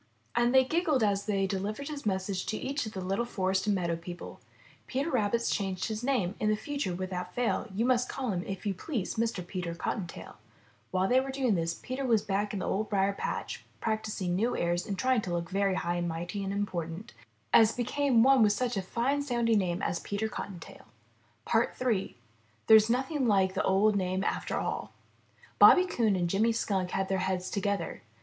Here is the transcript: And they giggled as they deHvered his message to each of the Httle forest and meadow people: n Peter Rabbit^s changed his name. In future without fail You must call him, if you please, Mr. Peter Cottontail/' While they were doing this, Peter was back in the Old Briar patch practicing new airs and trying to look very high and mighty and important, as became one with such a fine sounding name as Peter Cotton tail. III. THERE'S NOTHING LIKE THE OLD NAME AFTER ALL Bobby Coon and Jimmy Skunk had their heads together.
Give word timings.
And 0.35 0.51
they 0.51 0.63
giggled 0.65 1.03
as 1.03 1.27
they 1.27 1.47
deHvered 1.47 1.87
his 1.89 2.07
message 2.07 2.47
to 2.47 2.57
each 2.57 2.87
of 2.87 2.93
the 2.93 3.01
Httle 3.01 3.27
forest 3.27 3.67
and 3.67 3.75
meadow 3.75 3.95
people: 3.95 4.39
n 4.41 4.45
Peter 4.87 5.11
Rabbit^s 5.11 5.53
changed 5.53 5.85
his 5.89 6.03
name. 6.03 6.33
In 6.39 6.55
future 6.55 6.95
without 6.95 7.35
fail 7.35 7.67
You 7.71 7.85
must 7.85 8.09
call 8.09 8.31
him, 8.31 8.43
if 8.47 8.65
you 8.65 8.73
please, 8.73 9.13
Mr. 9.13 9.45
Peter 9.45 9.75
Cottontail/' 9.75 10.37
While 10.89 11.07
they 11.07 11.19
were 11.19 11.29
doing 11.29 11.53
this, 11.53 11.75
Peter 11.75 12.03
was 12.03 12.23
back 12.23 12.51
in 12.51 12.57
the 12.57 12.65
Old 12.67 12.89
Briar 12.89 13.13
patch 13.13 13.63
practicing 13.79 14.35
new 14.35 14.57
airs 14.57 14.87
and 14.87 14.97
trying 14.97 15.21
to 15.21 15.33
look 15.33 15.51
very 15.51 15.75
high 15.75 15.97
and 15.97 16.07
mighty 16.07 16.43
and 16.43 16.51
important, 16.51 17.13
as 17.53 17.71
became 17.71 18.23
one 18.23 18.41
with 18.41 18.53
such 18.53 18.75
a 18.75 18.81
fine 18.81 19.21
sounding 19.21 19.59
name 19.59 19.83
as 19.83 19.99
Peter 19.99 20.27
Cotton 20.27 20.59
tail. 20.59 20.87
III. 21.53 22.15
THERE'S 22.65 22.89
NOTHING 22.89 23.27
LIKE 23.27 23.53
THE 23.53 23.61
OLD 23.61 23.95
NAME 23.95 24.23
AFTER 24.23 24.57
ALL 24.57 24.91
Bobby 25.59 25.85
Coon 25.85 26.15
and 26.15 26.27
Jimmy 26.27 26.53
Skunk 26.53 26.89
had 26.89 27.07
their 27.07 27.19
heads 27.19 27.51
together. 27.51 28.01